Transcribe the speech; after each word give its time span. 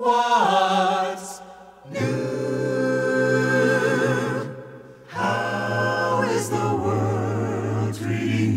What's 0.00 1.42
new? 1.90 2.00
How 5.08 6.22
is 6.26 6.48
the 6.48 6.56
world 6.56 7.94
treating 7.94 8.56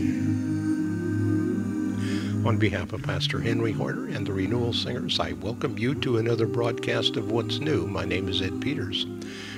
you? 2.40 2.47
On 2.47 2.58
behalf 2.58 2.94
of 2.94 3.03
Pastor 3.03 3.42
Henry 3.42 3.74
Harder 3.74 4.08
and 4.08 4.26
the 4.26 4.31
Renewal 4.31 4.71
Singers, 4.71 5.19
I 5.19 5.33
welcome 5.33 5.78
you 5.78 5.94
to 5.96 6.17
another 6.17 6.47
broadcast 6.47 7.17
of 7.17 7.29
What's 7.29 7.60
New. 7.60 7.87
My 7.87 8.05
name 8.05 8.29
is 8.29 8.41
Ed 8.41 8.62
Peters. 8.62 9.05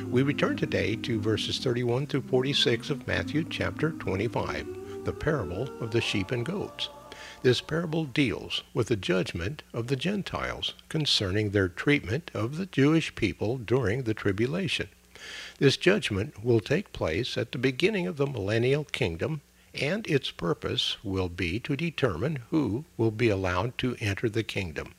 We 0.10 0.24
return 0.24 0.58
today 0.58 0.96
to 0.96 1.22
verses 1.22 1.60
31 1.60 2.08
through 2.08 2.24
46 2.24 2.90
of 2.90 3.06
Matthew 3.06 3.44
chapter 3.44 3.92
25, 3.92 5.06
the 5.06 5.14
parable 5.14 5.70
of 5.80 5.92
the 5.92 6.02
sheep 6.02 6.32
and 6.32 6.44
goats. 6.44 6.90
This 7.44 7.62
parable 7.62 8.06
deals 8.06 8.64
with 8.74 8.88
the 8.88 8.96
judgment 8.96 9.64
of 9.74 9.88
the 9.88 9.96
Gentiles 9.96 10.74
concerning 10.90 11.52
their 11.52 11.68
treatment 11.68 12.32
of 12.34 12.58
the 12.58 12.66
Jewish 12.66 13.16
people 13.16 13.58
during 13.58 14.04
the 14.04 14.14
tribulation. 14.14 14.90
This 15.58 15.78
judgment 15.78 16.44
will 16.44 16.60
take 16.60 16.92
place 16.94 17.38
at 17.38 17.52
the 17.52 17.58
beginning 17.58 18.08
of 18.08 18.18
the 18.18 18.28
millennial 18.28 18.84
kingdom, 18.84 19.42
and 19.74 20.06
its 20.08 20.32
purpose 20.32 20.98
will 21.04 21.30
be 21.30 21.60
to 21.62 21.76
determine 21.76 22.40
who 22.50 22.86
will 22.98 23.12
be 23.12 23.30
allowed 23.30 23.78
to 23.80 23.96
enter 24.00 24.30
the 24.30 24.44
kingdom. 24.44 24.94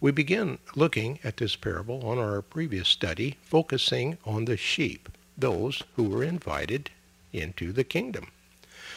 We 0.00 0.12
begin 0.12 0.58
looking 0.76 1.18
at 1.24 1.38
this 1.38 1.56
parable 1.56 2.06
on 2.06 2.18
our 2.18 2.42
previous 2.42 2.88
study, 2.88 3.36
focusing 3.42 4.18
on 4.24 4.44
the 4.44 4.56
sheep, 4.56 5.08
those 5.36 5.82
who 5.96 6.04
were 6.04 6.22
invited 6.22 6.90
into 7.32 7.72
the 7.72 7.84
kingdom. 7.84 8.28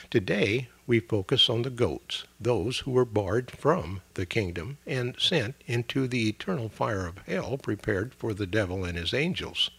Today, 0.10 0.68
we 0.92 1.00
focus 1.00 1.50
on 1.50 1.62
the 1.62 1.70
goats, 1.70 2.26
those 2.38 2.80
who 2.80 2.92
were 2.92 3.06
barred 3.06 3.50
from 3.50 4.02
the 4.16 4.26
kingdom 4.26 4.78
and 4.86 5.16
sent 5.18 5.56
into 5.66 6.06
the 6.06 6.28
eternal 6.28 6.68
fire 6.68 7.08
of 7.08 7.18
hell 7.20 7.58
prepared 7.58 8.14
for 8.14 8.34
the 8.34 8.46
devil 8.46 8.84
and 8.84 8.98
his 8.98 9.14
angels. 9.14 9.70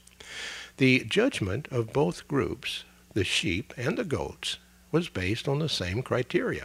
The 0.78 1.00
judgment 1.00 1.68
of 1.70 1.92
both 1.92 2.26
groups, 2.26 2.84
the 3.12 3.24
sheep 3.24 3.74
and 3.76 3.98
the 3.98 4.04
goats, 4.04 4.56
was 4.90 5.10
based 5.10 5.46
on 5.46 5.58
the 5.58 5.68
same 5.68 6.02
criteria. 6.02 6.64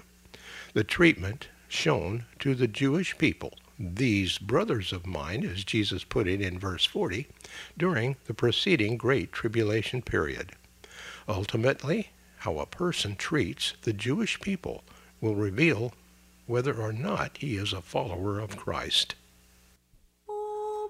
The 0.73 0.85
treatment 0.85 1.49
shown 1.67 2.23
to 2.39 2.55
the 2.55 2.69
Jewish 2.69 3.17
people, 3.17 3.53
these 3.77 4.37
brothers 4.37 4.93
of 4.93 5.05
mine, 5.05 5.45
as 5.45 5.65
Jesus 5.65 6.05
put 6.05 6.25
it 6.25 6.39
in 6.39 6.57
verse 6.57 6.85
40, 6.85 7.27
during 7.77 8.15
the 8.27 8.33
preceding 8.33 8.95
Great 8.95 9.33
Tribulation 9.33 10.01
period. 10.01 10.53
Ultimately, 11.27 12.11
how 12.47 12.59
a 12.59 12.65
person 12.65 13.13
treats 13.13 13.73
the 13.81 13.91
Jewish 13.91 14.39
people 14.39 14.81
will 15.19 15.35
reveal 15.35 15.91
whether 16.45 16.73
or 16.73 16.93
not 16.93 17.35
he 17.39 17.57
is 17.57 17.73
a 17.73 17.81
follower 17.81 18.39
of 18.39 18.55
Christ. 18.55 19.15
Oh, 20.29 20.89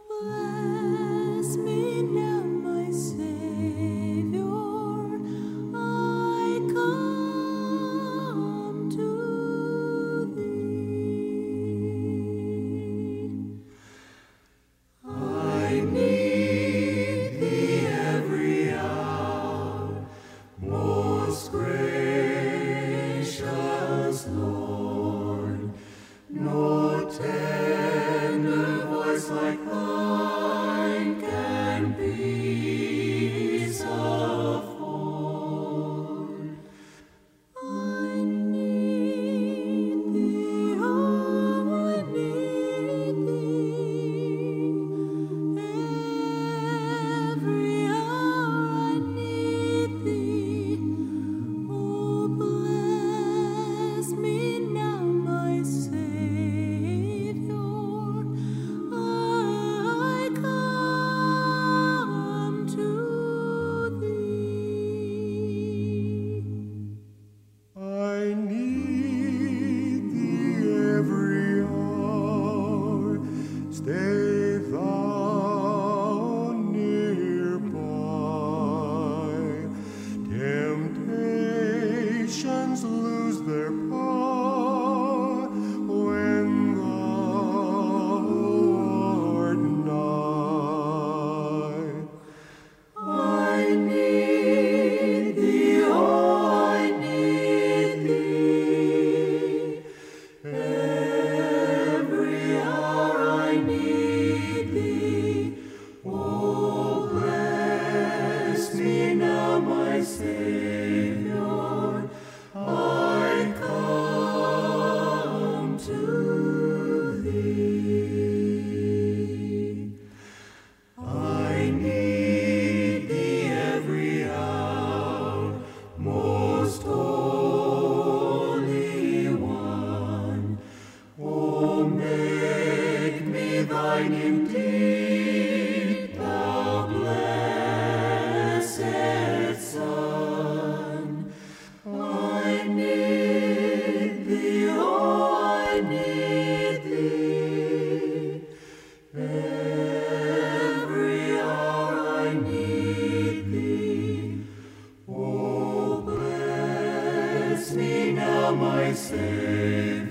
my 158.57 158.91
Savior. 158.93 160.06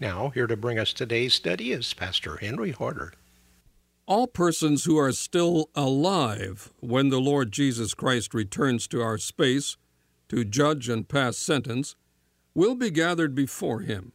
Now, 0.00 0.30
here 0.30 0.46
to 0.46 0.56
bring 0.56 0.78
us 0.78 0.92
today's 0.92 1.34
study 1.34 1.72
is 1.72 1.92
Pastor 1.92 2.36
Henry 2.36 2.70
Harder. 2.70 3.12
All 4.06 4.26
persons 4.26 4.84
who 4.84 4.96
are 4.96 5.12
still 5.12 5.70
alive 5.74 6.72
when 6.80 7.08
the 7.08 7.20
Lord 7.20 7.52
Jesus 7.52 7.94
Christ 7.94 8.32
returns 8.32 8.86
to 8.88 9.02
our 9.02 9.18
space 9.18 9.76
to 10.28 10.44
judge 10.44 10.88
and 10.88 11.08
pass 11.08 11.36
sentence 11.36 11.96
will 12.54 12.74
be 12.74 12.90
gathered 12.90 13.34
before 13.34 13.80
him, 13.80 14.12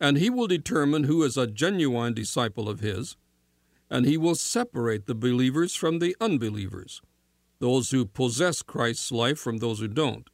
and 0.00 0.18
he 0.18 0.28
will 0.28 0.46
determine 0.46 1.04
who 1.04 1.22
is 1.22 1.36
a 1.36 1.46
genuine 1.46 2.14
disciple 2.14 2.68
of 2.68 2.80
his 2.80 3.16
and 3.90 4.06
he 4.06 4.16
will 4.16 4.34
separate 4.34 5.06
the 5.06 5.14
believers 5.14 5.74
from 5.74 5.98
the 5.98 6.16
unbelievers, 6.20 7.00
those 7.60 7.90
who 7.90 8.04
possess 8.04 8.62
Christ's 8.62 9.12
life 9.12 9.38
from 9.38 9.58
those 9.58 9.80
who 9.80 9.88
don't. 9.88 10.28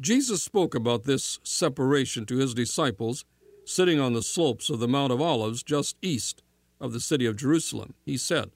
Jesus 0.00 0.42
spoke 0.42 0.74
about 0.74 1.04
this 1.04 1.38
separation 1.44 2.26
to 2.26 2.38
his 2.38 2.54
disciples 2.54 3.24
sitting 3.64 4.00
on 4.00 4.12
the 4.12 4.22
slopes 4.22 4.70
of 4.70 4.80
the 4.80 4.88
Mount 4.88 5.12
of 5.12 5.20
Olives 5.20 5.62
just 5.62 5.96
east 6.02 6.42
of 6.80 6.92
the 6.92 7.00
city 7.00 7.26
of 7.26 7.36
Jerusalem. 7.36 7.94
He 8.04 8.16
said, 8.16 8.50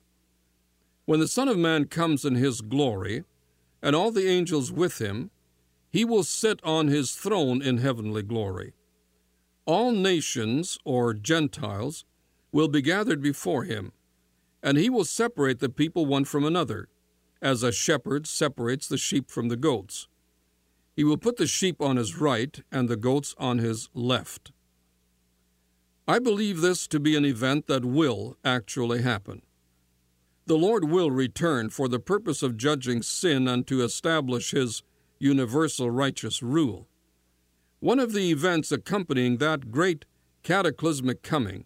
When 1.05 1.20
the 1.20 1.29
Son 1.29 1.49
of 1.49 1.56
Man 1.56 1.87
comes 1.87 2.25
in 2.25 2.35
his 2.35 2.61
glory, 2.61 3.25
and 3.82 3.94
all 3.94 4.11
the 4.11 4.29
angels 4.29 4.73
with 4.73 5.00
him, 5.00 5.31
he 5.91 6.05
will 6.05 6.25
sit 6.25 6.61
on 6.64 6.88
his 6.88 7.12
throne 7.12 7.62
in 7.62 7.79
heavenly 7.79 8.23
glory. 8.23 8.73
All 9.64 9.93
nations, 9.93 10.79
or 10.85 11.14
Gentiles, 11.14 12.05
will 12.52 12.69
be 12.69 12.82
gathered 12.82 13.23
before 13.23 13.64
him, 13.64 13.93
and 14.62 14.79
he 14.79 14.91
will 14.91 15.05
separate 15.05 15.61
the 15.61 15.69
people 15.69 16.06
one 16.06 16.25
from 16.25 16.44
another, 16.44 16.88
as 17.41 17.62
a 17.62 17.70
shepherd 17.70 18.26
separates 18.26 18.88
the 18.88 18.99
sheep 18.99 19.31
from 19.31 19.49
the 19.49 19.56
goats. 19.56 20.09
He 20.97 21.05
will 21.05 21.19
put 21.19 21.37
the 21.37 21.47
sheep 21.47 21.81
on 21.81 21.97
his 21.97 22.17
right 22.17 22.61
and 22.73 22.88
the 22.88 22.97
goats 22.97 23.35
on 23.38 23.59
his 23.59 23.88
left. 23.93 24.52
I 26.08 26.20
believe 26.20 26.61
this 26.61 26.87
to 26.88 27.00
be 27.00 27.17
an 27.17 27.25
event 27.25 27.67
that 27.67 27.85
will 27.85 28.37
actually 28.44 29.03
happen. 29.03 29.43
The 30.47 30.56
Lord 30.56 30.85
will 30.85 31.11
return 31.11 31.70
for 31.70 31.88
the 31.88 31.99
purpose 31.99 32.43
of 32.43 32.56
judging 32.56 33.03
sin 33.03 33.49
and 33.49 33.67
to 33.67 33.82
establish 33.82 34.53
his 34.53 34.85
universal 35.19 35.91
righteous 35.91 36.43
rule. 36.43 36.87
One 37.81 37.99
of 37.99 38.12
the 38.12 38.31
events 38.31 38.70
accompanying 38.70 39.38
that 39.38 39.73
great 39.73 40.05
cataclysmic 40.44 41.23
coming 41.23 41.64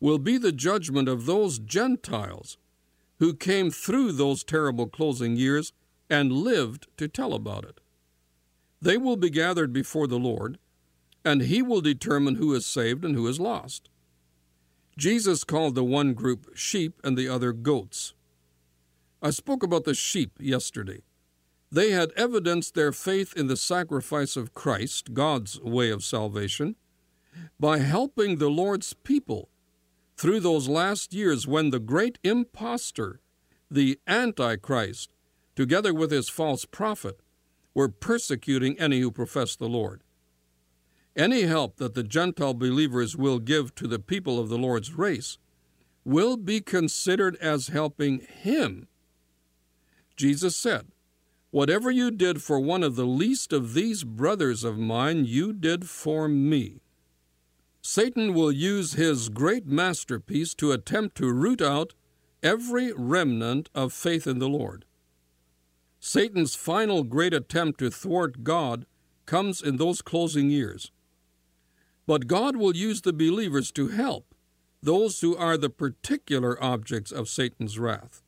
will 0.00 0.18
be 0.18 0.36
the 0.36 0.52
judgment 0.52 1.08
of 1.08 1.24
those 1.24 1.58
Gentiles 1.58 2.58
who 3.20 3.32
came 3.32 3.70
through 3.70 4.12
those 4.12 4.44
terrible 4.44 4.88
closing 4.88 5.36
years 5.36 5.72
and 6.10 6.30
lived 6.30 6.88
to 6.98 7.08
tell 7.08 7.32
about 7.32 7.64
it. 7.64 7.80
They 8.82 8.98
will 8.98 9.16
be 9.16 9.30
gathered 9.30 9.72
before 9.72 10.06
the 10.06 10.18
Lord, 10.18 10.58
and 11.24 11.42
He 11.42 11.62
will 11.62 11.80
determine 11.80 12.36
who 12.36 12.54
is 12.54 12.66
saved 12.66 13.04
and 13.04 13.14
who 13.14 13.26
is 13.26 13.40
lost. 13.40 13.88
Jesus 14.96 15.44
called 15.44 15.74
the 15.74 15.84
one 15.84 16.12
group 16.14 16.50
sheep 16.54 17.00
and 17.02 17.16
the 17.16 17.28
other 17.28 17.52
goats. 17.52 18.14
I 19.22 19.30
spoke 19.30 19.62
about 19.62 19.84
the 19.84 19.94
sheep 19.94 20.32
yesterday. 20.38 21.02
They 21.70 21.92
had 21.92 22.12
evidenced 22.16 22.74
their 22.74 22.92
faith 22.92 23.32
in 23.34 23.46
the 23.46 23.56
sacrifice 23.56 24.36
of 24.36 24.52
Christ, 24.52 25.14
God's 25.14 25.60
way 25.60 25.90
of 25.90 26.04
salvation, 26.04 26.76
by 27.58 27.78
helping 27.78 28.36
the 28.36 28.50
Lord's 28.50 28.92
people 28.92 29.48
through 30.16 30.40
those 30.40 30.68
last 30.68 31.14
years 31.14 31.46
when 31.46 31.70
the 31.70 31.80
great 31.80 32.18
impostor, 32.22 33.20
the 33.70 33.98
Antichrist, 34.06 35.14
together 35.56 35.94
with 35.94 36.10
his 36.10 36.28
false 36.28 36.66
prophet, 36.66 37.20
were 37.74 37.88
persecuting 37.88 38.78
any 38.78 39.00
who 39.00 39.10
professed 39.10 39.58
the 39.58 39.68
Lord. 39.68 40.02
Any 41.16 41.42
help 41.42 41.76
that 41.76 41.94
the 41.94 42.02
Gentile 42.02 42.54
believers 42.54 43.16
will 43.16 43.38
give 43.38 43.74
to 43.74 43.86
the 43.86 43.98
people 43.98 44.38
of 44.38 44.48
the 44.48 44.58
Lord's 44.58 44.94
race 44.94 45.38
will 46.04 46.36
be 46.36 46.60
considered 46.60 47.36
as 47.36 47.68
helping 47.68 48.20
him. 48.20 48.88
Jesus 50.16 50.56
said, 50.56 50.86
Whatever 51.50 51.90
you 51.90 52.10
did 52.10 52.42
for 52.42 52.58
one 52.58 52.82
of 52.82 52.96
the 52.96 53.04
least 53.04 53.52
of 53.52 53.74
these 53.74 54.04
brothers 54.04 54.64
of 54.64 54.78
mine, 54.78 55.26
you 55.26 55.52
did 55.52 55.88
for 55.88 56.28
me. 56.28 56.80
Satan 57.82 58.32
will 58.32 58.52
use 58.52 58.94
his 58.94 59.28
great 59.28 59.66
masterpiece 59.66 60.54
to 60.54 60.72
attempt 60.72 61.16
to 61.16 61.32
root 61.32 61.60
out 61.60 61.94
every 62.42 62.92
remnant 62.92 63.68
of 63.74 63.92
faith 63.92 64.26
in 64.26 64.38
the 64.38 64.48
Lord. 64.48 64.84
Satan's 66.00 66.54
final 66.54 67.02
great 67.02 67.34
attempt 67.34 67.80
to 67.80 67.90
thwart 67.90 68.44
God 68.44 68.86
comes 69.26 69.60
in 69.60 69.76
those 69.76 70.00
closing 70.00 70.48
years. 70.48 70.91
But 72.06 72.26
God 72.26 72.56
will 72.56 72.76
use 72.76 73.02
the 73.02 73.12
believers 73.12 73.70
to 73.72 73.88
help 73.88 74.34
those 74.82 75.20
who 75.20 75.36
are 75.36 75.56
the 75.56 75.70
particular 75.70 76.62
objects 76.62 77.12
of 77.12 77.28
Satan's 77.28 77.78
wrath. 77.78 78.22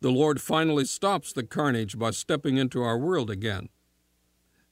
The 0.00 0.10
Lord 0.10 0.40
finally 0.40 0.84
stops 0.84 1.32
the 1.32 1.44
carnage 1.44 1.96
by 1.96 2.10
stepping 2.10 2.56
into 2.56 2.82
our 2.82 2.98
world 2.98 3.30
again. 3.30 3.68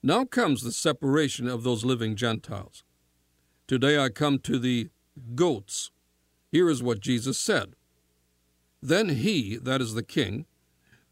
Now 0.02 0.24
comes 0.24 0.62
the 0.62 0.72
separation 0.72 1.46
of 1.46 1.62
those 1.62 1.84
living 1.84 2.16
Gentiles. 2.16 2.82
Today 3.68 3.96
I 3.96 4.08
come 4.08 4.40
to 4.40 4.58
the 4.58 4.88
goats. 5.36 5.92
Here 6.50 6.68
is 6.68 6.82
what 6.82 6.98
Jesus 6.98 7.38
said 7.38 7.76
Then 8.82 9.10
he, 9.10 9.56
that 9.56 9.80
is 9.80 9.94
the 9.94 10.02
king, 10.02 10.46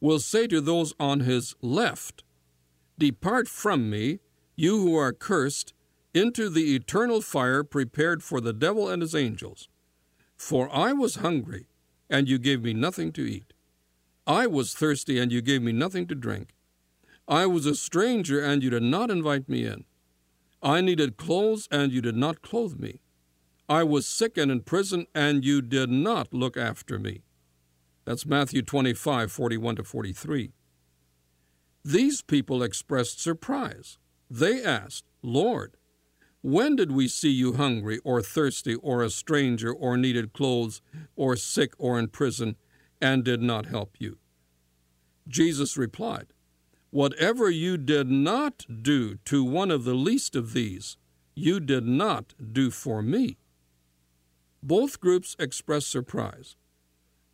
will 0.00 0.18
say 0.18 0.48
to 0.48 0.60
those 0.60 0.94
on 0.98 1.20
his 1.20 1.54
left, 1.62 2.24
Depart 2.98 3.46
from 3.46 3.88
me, 3.88 4.18
you 4.56 4.80
who 4.80 4.96
are 4.96 5.12
cursed, 5.12 5.74
into 6.18 6.50
the 6.50 6.74
eternal 6.74 7.20
fire 7.20 7.62
prepared 7.62 8.22
for 8.22 8.40
the 8.40 8.52
devil 8.52 8.88
and 8.88 9.02
his 9.02 9.14
angels. 9.14 9.68
For 10.36 10.68
I 10.74 10.92
was 10.92 11.16
hungry, 11.16 11.66
and 12.10 12.28
you 12.28 12.38
gave 12.38 12.62
me 12.62 12.74
nothing 12.74 13.12
to 13.12 13.22
eat. 13.22 13.52
I 14.26 14.46
was 14.46 14.74
thirsty, 14.74 15.18
and 15.18 15.32
you 15.32 15.40
gave 15.40 15.62
me 15.62 15.72
nothing 15.72 16.06
to 16.08 16.14
drink. 16.14 16.54
I 17.26 17.46
was 17.46 17.66
a 17.66 17.74
stranger, 17.74 18.42
and 18.42 18.62
you 18.62 18.70
did 18.70 18.82
not 18.82 19.10
invite 19.10 19.48
me 19.48 19.64
in. 19.64 19.84
I 20.62 20.80
needed 20.80 21.16
clothes, 21.16 21.68
and 21.70 21.92
you 21.92 22.02
did 22.02 22.16
not 22.16 22.42
clothe 22.42 22.78
me. 22.78 23.00
I 23.68 23.84
was 23.84 24.06
sick 24.06 24.36
and 24.36 24.50
in 24.50 24.60
prison, 24.62 25.06
and 25.14 25.44
you 25.44 25.62
did 25.62 25.90
not 25.90 26.32
look 26.32 26.56
after 26.56 26.98
me. 26.98 27.22
That's 28.04 28.26
Matthew 28.26 28.62
25, 28.62 29.30
41 29.30 29.76
to 29.76 29.84
43. 29.84 30.52
These 31.84 32.22
people 32.22 32.62
expressed 32.62 33.20
surprise. 33.20 33.98
They 34.30 34.64
asked, 34.64 35.04
Lord, 35.22 35.76
when 36.42 36.76
did 36.76 36.92
we 36.92 37.08
see 37.08 37.30
you 37.30 37.54
hungry, 37.54 37.98
or 38.04 38.22
thirsty, 38.22 38.74
or 38.76 39.02
a 39.02 39.10
stranger, 39.10 39.72
or 39.72 39.96
needed 39.96 40.32
clothes, 40.32 40.80
or 41.16 41.34
sick, 41.36 41.72
or 41.78 41.98
in 41.98 42.08
prison, 42.08 42.56
and 43.00 43.24
did 43.24 43.42
not 43.42 43.66
help 43.66 43.96
you? 43.98 44.18
Jesus 45.26 45.76
replied, 45.76 46.28
Whatever 46.90 47.50
you 47.50 47.76
did 47.76 48.08
not 48.08 48.64
do 48.82 49.16
to 49.26 49.44
one 49.44 49.70
of 49.70 49.84
the 49.84 49.94
least 49.94 50.34
of 50.34 50.52
these, 50.52 50.96
you 51.34 51.60
did 51.60 51.86
not 51.86 52.34
do 52.52 52.70
for 52.70 53.02
me. 53.02 53.36
Both 54.62 55.00
groups 55.00 55.36
express 55.38 55.86
surprise. 55.86 56.56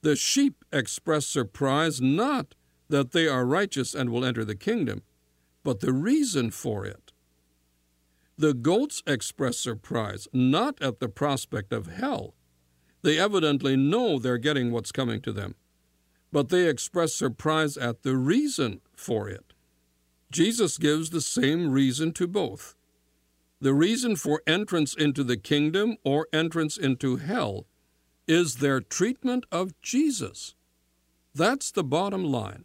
The 0.03 0.17
sheep 0.17 0.65
express 0.73 1.27
surprise 1.27 2.01
not 2.01 2.55
that 2.89 3.13
they 3.13 3.29
are 3.29 3.47
righteous 3.47 3.95
and 3.95 4.11
will 4.11 4.25
enter 4.25 4.45
the 4.45 4.57
kingdom, 4.57 5.03
but 5.63 5.81
the 5.81 5.93
reason 5.93 6.51
for 6.51 6.85
it. 6.85 7.04
The 8.37 8.55
goats 8.55 9.03
express 9.07 9.59
surprise 9.59 10.27
not 10.33 10.81
at 10.83 11.01
the 11.01 11.09
prospect 11.09 11.73
of 11.73 11.87
hell. 11.87 12.35
They 13.03 13.19
evidently 13.19 13.77
know 13.77 14.19
they're 14.19 14.39
getting 14.39 14.73
what's 14.73 14.93
coming 14.93 15.21
to 15.23 15.33
them, 15.33 15.55
but 16.33 16.49
they 16.49 16.69
express 16.69 17.15
surprise 17.15 17.77
at 17.77 18.03
the 18.03 18.17
reason 18.17 18.81
for 18.97 19.29
it. 19.29 19.53
Jesus 20.33 20.79
gives 20.79 21.11
the 21.11 21.21
same 21.21 21.71
reason 21.71 22.13
to 22.15 22.27
both. 22.27 22.75
The 23.61 23.73
reason 23.75 24.17
for 24.17 24.43
entrance 24.47 24.95
into 24.95 25.23
the 25.23 25.37
kingdom 25.37 25.97
or 26.03 26.27
entrance 26.33 26.77
into 26.77 27.17
hell 27.17 27.67
is 28.27 28.57
their 28.57 28.81
treatment 28.81 29.47
of 29.53 29.81
Jesus. 29.81 30.55
That's 31.35 31.71
the 31.71 31.85
bottom 31.85 32.25
line. 32.25 32.65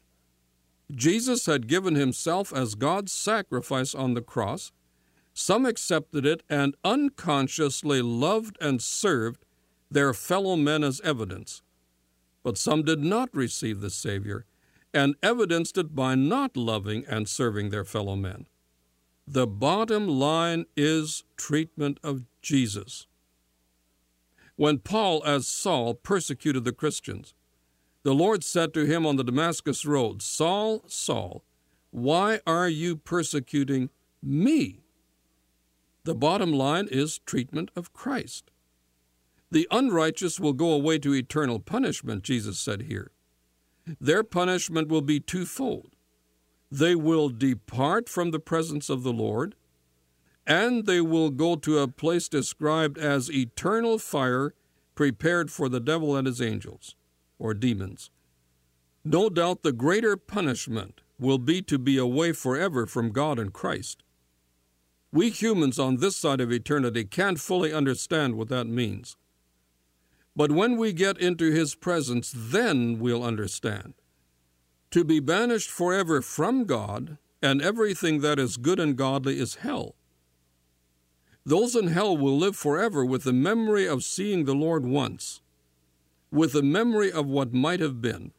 Jesus 0.92 1.46
had 1.46 1.68
given 1.68 1.96
himself 1.96 2.52
as 2.52 2.76
God's 2.76 3.12
sacrifice 3.12 3.94
on 3.94 4.14
the 4.14 4.22
cross. 4.22 4.72
Some 5.39 5.65
accepted 5.65 6.25
it 6.25 6.43
and 6.50 6.75
unconsciously 6.84 8.01
loved 8.01 8.58
and 8.60 8.81
served 8.81 9.46
their 9.89 10.13
fellow 10.13 10.58
men 10.58 10.84
as 10.84 11.00
evidence. 11.00 11.62
But 12.43 12.58
some 12.58 12.84
did 12.84 13.00
not 13.00 13.29
receive 13.34 13.79
the 13.79 13.89
Savior 13.89 14.46
and 14.93 15.15
evidenced 15.24 15.77
it 15.77 15.96
by 15.96 16.15
not 16.15 16.58
loving 16.58 17.05
and 17.08 17.29
serving 17.29 17.69
their 17.69 17.86
fellow 17.86 18.17
men. 18.17 18.48
The 19.25 19.48
bottom 19.48 20.10
line 20.10 20.65
is 20.75 21.24
treatment 21.38 22.01
of 22.03 22.25
Jesus. 22.41 23.08
When 24.58 24.79
Paul, 24.79 25.24
as 25.25 25.48
Saul, 25.48 25.93
persecuted 25.93 26.65
the 26.65 26.74
Christians, 26.74 27.34
the 28.03 28.13
Lord 28.13 28.43
said 28.43 28.74
to 28.74 28.86
him 28.86 29.05
on 29.05 29.15
the 29.15 29.24
Damascus 29.24 29.86
road, 29.86 30.22
Saul, 30.22 30.84
Saul, 30.88 31.46
why 31.91 32.41
are 32.46 32.67
you 32.67 32.98
persecuting 32.98 33.89
me? 34.22 34.81
The 36.10 36.16
bottom 36.16 36.51
line 36.51 36.88
is 36.89 37.20
treatment 37.20 37.70
of 37.75 37.94
Christ. 37.94 38.50
The 39.51 39.68
unrighteous 39.70 40.39
will 40.39 40.54
go 40.54 40.72
away 40.72 40.98
to 40.98 41.13
eternal 41.13 41.60
punishment, 41.60 42.24
Jesus 42.24 42.58
said 42.58 42.82
here 42.82 43.12
their 44.01 44.24
punishment 44.24 44.88
will 44.88 45.04
be 45.04 45.20
twofold. 45.20 45.96
They 46.72 46.96
will 46.96 47.30
depart 47.30 48.10
from 48.10 48.32
the 48.32 48.39
presence 48.39 48.89
of 48.89 49.04
the 49.04 49.13
Lord, 49.13 49.54
and 50.48 50.88
they 50.88 51.00
will 51.00 51.30
go 51.30 51.56
to 51.58 51.78
a 51.78 51.88
place 51.88 52.28
described 52.28 52.98
as 52.98 53.32
eternal 53.32 54.00
fire 54.00 54.56
prepared 54.96 55.51
for 55.51 55.70
the 55.70 55.80
devil 55.80 56.16
and 56.16 56.25
his 56.25 56.42
angels, 56.42 56.96
or 57.38 57.54
demons. 57.54 58.10
No 59.06 59.30
doubt 59.30 59.62
the 59.62 59.72
greater 59.72 60.18
punishment 60.18 61.01
will 61.20 61.38
be 61.38 61.62
to 61.62 61.78
be 61.78 62.00
away 62.00 62.32
forever 62.32 62.88
from 62.88 63.12
God 63.12 63.38
and 63.38 63.54
Christ. 63.54 64.01
We 65.12 65.30
humans 65.30 65.80
on 65.80 65.98
this 65.98 66.16
side 66.16 66.39
of 66.39 66.51
eternity 66.51 67.04
can't 67.04 67.39
fully 67.39 67.74
understand 67.74 68.36
what 68.36 68.50
that 68.50 68.68
means. 68.68 69.18
But 70.36 70.51
when 70.51 70.78
we 70.78 70.94
get 70.94 71.18
into 71.18 71.51
His 71.51 71.75
presence, 71.75 72.32
then 72.36 73.00
we'll 73.00 73.24
understand. 73.24 73.96
To 74.92 75.04
be 75.04 75.20
banished 75.20 75.70
forever 75.70 76.22
from 76.22 76.66
God 76.66 77.18
and 77.42 77.62
everything 77.62 78.22
that 78.22 78.39
is 78.39 78.58
good 78.58 78.80
and 78.80 78.96
godly 78.96 79.39
is 79.39 79.56
hell. 79.56 79.96
Those 81.46 81.75
in 81.75 81.88
hell 81.88 82.16
will 82.16 82.38
live 82.38 82.56
forever 82.56 83.04
with 83.04 83.24
the 83.24 83.34
memory 83.34 83.88
of 83.88 84.04
seeing 84.04 84.46
the 84.46 84.54
Lord 84.54 84.86
once, 84.86 85.42
with 86.32 86.54
the 86.54 86.62
memory 86.62 87.12
of 87.12 87.25
what 87.25 87.54
might 87.54 87.80
have 87.80 88.01
been. 88.01 88.32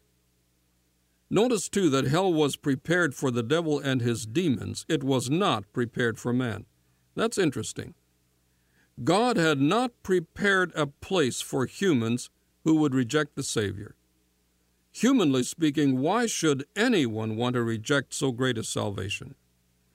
Notice 1.31 1.69
too 1.69 1.89
that 1.91 2.09
hell 2.09 2.33
was 2.33 2.57
prepared 2.57 3.15
for 3.15 3.31
the 3.31 3.45
devil 3.45 3.79
and 3.79 4.01
his 4.03 4.27
demons, 4.27 4.85
it 4.89 5.05
was 5.05 5.31
not 5.31 5.73
prepared 5.73 6.19
for 6.19 6.33
man. 6.33 6.67
That's 7.15 7.39
interesting. 7.39 7.95
God 9.05 9.37
had 9.37 9.61
not 9.61 9.93
prepared 10.03 10.73
a 10.75 10.89
place 10.89 11.41
for 11.41 11.67
humans 11.67 12.31
who 12.65 12.75
would 12.77 12.95
reject 12.95 13.37
the 13.37 13.45
Savior. 13.45 13.95
Humanly 14.93 15.45
speaking, 15.45 16.01
why 16.01 16.27
should 16.27 16.67
anyone 16.75 17.37
want 17.37 17.55
to 17.55 17.63
reject 17.63 18.13
so 18.13 18.33
great 18.33 18.59
a 18.59 18.65
salvation? 18.65 19.37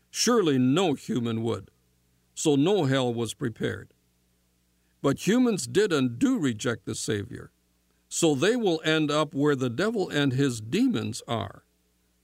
Surely 0.10 0.58
no 0.58 0.94
human 0.94 1.44
would. 1.44 1.70
So 2.34 2.56
no 2.56 2.86
hell 2.86 3.14
was 3.14 3.34
prepared. 3.34 3.94
But 5.02 5.28
humans 5.28 5.68
did 5.68 5.92
and 5.92 6.18
do 6.18 6.40
reject 6.40 6.86
the 6.86 6.96
Savior. 6.96 7.52
So 8.16 8.34
they 8.34 8.56
will 8.56 8.82
end 8.86 9.12
up 9.12 9.34
where 9.34 9.58
the 9.58 9.70
devil 9.70 10.08
and 10.08 10.32
his 10.32 10.62
demons 10.62 11.22
are. 11.28 11.66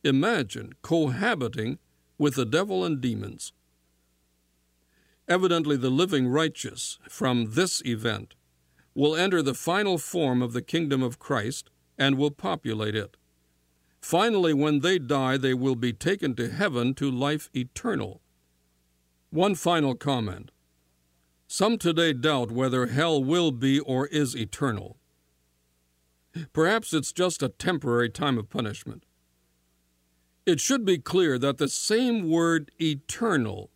Imagine 0.05 0.71
cohabiting 0.81 1.79
with 2.17 2.35
the 2.35 2.45
devil 2.45 2.85
and 2.85 3.01
demons. 3.01 3.51
Evidently, 5.27 5.75
the 5.75 5.89
living 5.89 6.29
righteous 6.29 6.97
from 7.09 7.55
this 7.55 7.81
event 7.83 8.35
will 8.95 9.17
enter 9.17 9.41
the 9.41 9.53
final 9.53 9.97
form 9.97 10.41
of 10.41 10.53
the 10.53 10.61
kingdom 10.61 11.03
of 11.03 11.19
Christ 11.19 11.69
and 11.97 12.17
will 12.17 12.31
populate 12.31 12.95
it. 12.95 13.17
Finally, 14.01 14.53
when 14.53 14.79
they 14.79 14.97
die, 14.97 15.35
they 15.35 15.53
will 15.53 15.75
be 15.75 15.91
taken 15.91 16.35
to 16.35 16.47
heaven 16.47 16.93
to 16.93 17.11
life 17.11 17.49
eternal. 17.53 18.21
One 19.29 19.55
final 19.55 19.95
comment. 19.95 20.51
Some 21.49 21.77
today 21.77 22.13
doubt 22.13 22.49
whether 22.49 22.85
hell 22.85 23.21
will 23.21 23.51
be 23.51 23.81
or 23.81 24.07
is 24.07 24.37
eternal. 24.37 24.95
Perhaps 26.53 26.93
it's 26.93 27.11
just 27.11 27.43
a 27.43 27.49
temporary 27.49 28.09
time 28.09 28.37
of 28.37 28.49
punishment. 28.49 29.05
It 30.45 30.59
should 30.59 30.85
be 30.85 30.97
clear 30.97 31.37
that 31.37 31.57
the 31.57 31.67
same 31.67 32.29
word 32.29 32.71
eternal 32.81 33.69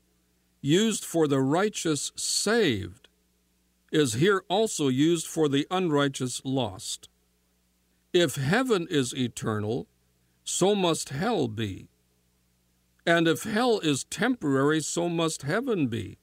used 0.62 1.06
for 1.06 1.28
the 1.28 1.42
righteous 1.42 2.12
saved 2.16 3.08
is 3.92 4.14
here 4.14 4.44
also 4.50 4.88
used 4.88 5.28
for 5.28 5.48
the 5.48 5.68
unrighteous 5.70 6.42
lost. 6.44 7.08
If 8.14 8.36
heaven 8.36 8.88
is 8.90 9.14
eternal, 9.14 9.88
so 10.44 10.74
must 10.74 11.10
hell 11.10 11.48
be. 11.48 11.90
And 13.06 13.28
if 13.28 13.44
hell 13.44 13.80
is 13.80 14.06
temporary, 14.06 14.82
so 14.82 15.08
must 15.08 15.44
heaven 15.44 15.88
be. 15.88 16.18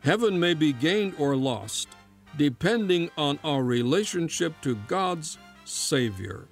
Heaven 0.00 0.40
may 0.40 0.54
be 0.54 0.72
gained 0.72 1.14
or 1.18 1.36
lost 1.36 1.88
depending 2.36 3.10
on 3.16 3.38
our 3.44 3.62
relationship 3.62 4.54
to 4.62 4.76
God's 4.88 5.38
Savior. 5.64 6.46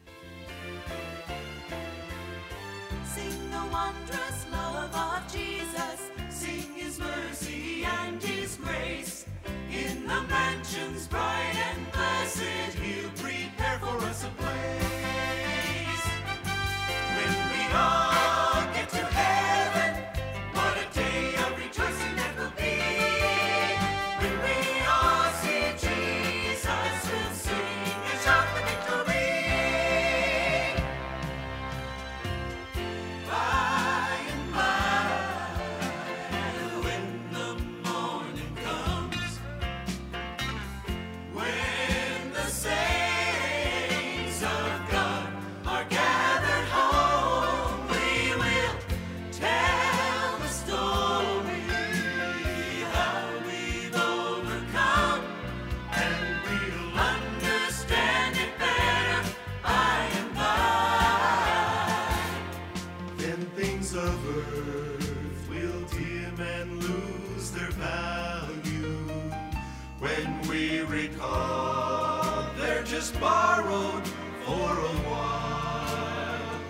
When 70.00 70.40
we 70.48 70.80
recall 70.80 72.46
they're 72.56 72.82
just 72.82 73.18
borrowed 73.20 74.06
for 74.46 74.70
a 74.90 74.94
while. 75.08 76.60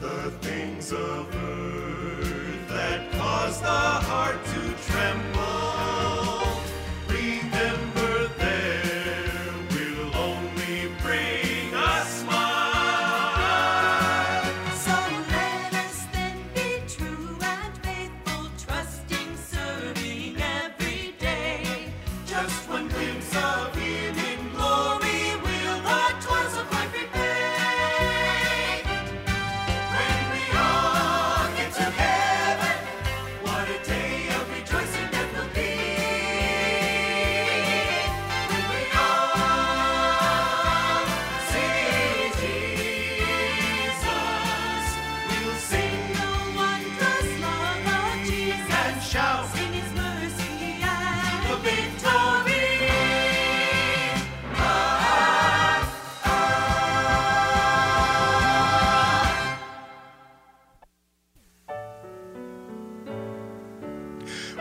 The 0.00 0.30
things 0.46 0.92
of 0.92 1.26
earth 1.34 2.68
that 2.68 3.10
cause 3.12 3.60
the 3.60 3.66
heart 3.66 4.38
to 4.44 4.92
tremble. 4.92 5.37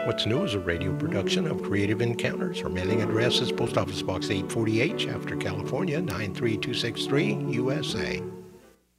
What's 0.08 0.26
New 0.26 0.44
is 0.46 0.54
a 0.54 0.60
radio 0.60 0.96
production 0.96 1.46
of 1.46 1.62
Creative 1.62 2.02
Encounters. 2.02 2.64
Our 2.64 2.70
mailing 2.70 3.02
address 3.02 3.42
is 3.42 3.52
Post 3.52 3.78
Office 3.78 4.02
Box 4.02 4.32
848, 4.32 5.02
Shafter, 5.02 5.36
California 5.36 6.02
93263, 6.02 7.54
USA. 7.54 8.24